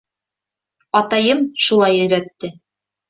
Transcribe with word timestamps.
Атайым 1.01 1.45
шулай 1.67 2.01
өйрәтте. 2.07 2.55